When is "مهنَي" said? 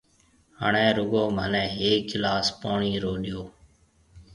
1.37-1.63